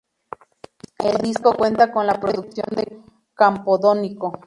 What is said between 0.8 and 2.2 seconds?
El disco cuenta con la